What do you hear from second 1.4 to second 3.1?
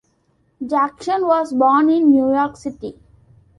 born in New York City.